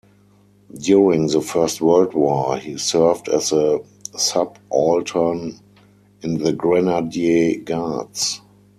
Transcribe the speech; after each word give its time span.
During 0.79 1.27
the 1.27 1.41
First 1.41 1.79
World 1.79 2.15
War 2.15 2.57
he 2.57 2.75
served 2.79 3.29
as 3.29 3.51
a 3.51 3.81
subaltern 4.17 5.59
in 6.23 6.39
the 6.39 6.53
Grenadier 6.53 7.59
Guards. 7.59 8.41